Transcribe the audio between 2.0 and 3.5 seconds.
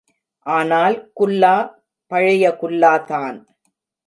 பழைய குல்லாதான்.